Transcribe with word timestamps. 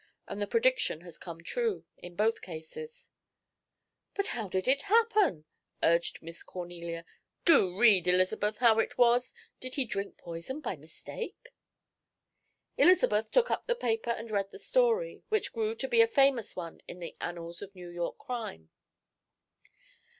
And 0.27 0.41
the 0.41 0.47
prediction 0.47 1.01
has 1.01 1.19
come 1.19 1.43
true 1.43 1.85
in 1.99 2.15
both 2.15 2.41
cases." 2.41 3.07
"But 4.15 4.29
how 4.29 4.47
did 4.47 4.67
it 4.67 4.81
happen?" 4.81 5.45
urged 5.83 6.23
Miss 6.23 6.41
Cornelia. 6.41 7.05
"Do 7.45 7.77
read, 7.79 8.07
Elizabeth, 8.07 8.57
how 8.57 8.79
it 8.79 8.97
was. 8.97 9.35
Did 9.59 9.75
he 9.75 9.85
drink 9.85 10.17
poison 10.17 10.59
by 10.59 10.75
mistake?" 10.75 11.53
Elizabeth 12.77 13.29
took 13.29 13.51
up 13.51 13.67
the 13.67 13.75
paper 13.75 14.09
and 14.09 14.31
read 14.31 14.49
the 14.49 14.57
story, 14.57 15.21
which 15.29 15.53
grew 15.53 15.75
to 15.75 15.87
be 15.87 16.01
a 16.01 16.07
famous 16.07 16.55
one 16.55 16.81
in 16.87 16.97
the 16.97 17.15
annals 17.21 17.61
of 17.61 17.75
New 17.75 17.89
York 17.89 18.17
crime. 18.17 18.71